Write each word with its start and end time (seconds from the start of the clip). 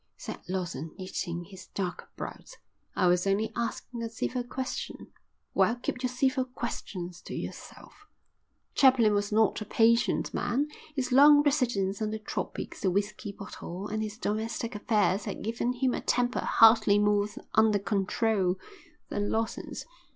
said 0.17 0.39
Lawson, 0.49 0.95
knitting 0.97 1.43
his 1.43 1.67
dark 1.75 2.09
brows. 2.15 2.57
"I 2.95 3.05
was 3.05 3.27
only 3.27 3.51
asking 3.55 4.01
a 4.01 4.09
civil 4.09 4.43
question." 4.43 5.09
"Well, 5.53 5.75
keep 5.75 6.01
your 6.01 6.09
civil 6.09 6.45
questions 6.45 7.21
to 7.21 7.35
yourself." 7.35 8.07
Chaplin 8.73 9.13
was 9.13 9.31
not 9.31 9.61
a 9.61 9.65
patient 9.65 10.33
man; 10.33 10.69
his 10.95 11.11
long 11.11 11.43
residence 11.43 12.01
in 12.01 12.09
the 12.09 12.17
tropics, 12.17 12.81
the 12.81 12.89
whisky 12.89 13.31
bottle, 13.31 13.87
and 13.89 14.01
his 14.01 14.17
domestic 14.17 14.73
affairs 14.73 15.25
had 15.25 15.43
given 15.43 15.71
him 15.73 15.93
a 15.93 16.01
temper 16.01 16.39
hardly 16.45 16.97
more 16.97 17.27
under 17.53 17.77
control 17.77 18.55
than 19.09 19.29
Lawson's. 19.29 19.85